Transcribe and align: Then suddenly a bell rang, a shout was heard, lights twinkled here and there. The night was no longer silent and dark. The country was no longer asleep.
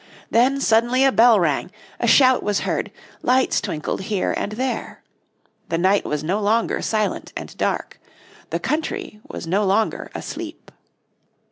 Then 0.31 0.59
suddenly 0.59 1.03
a 1.03 1.11
bell 1.11 1.39
rang, 1.39 1.69
a 1.99 2.07
shout 2.07 2.41
was 2.41 2.61
heard, 2.61 2.91
lights 3.21 3.61
twinkled 3.61 4.01
here 4.01 4.33
and 4.35 4.53
there. 4.53 5.03
The 5.69 5.77
night 5.77 6.05
was 6.05 6.23
no 6.23 6.39
longer 6.41 6.81
silent 6.81 7.31
and 7.37 7.55
dark. 7.55 7.99
The 8.49 8.59
country 8.59 9.19
was 9.27 9.45
no 9.45 9.63
longer 9.63 10.09
asleep. 10.15 10.71